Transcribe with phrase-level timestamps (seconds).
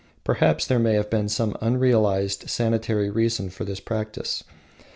[0.23, 4.43] Perhaps there may have been some unrealized sanitary reason for this practice.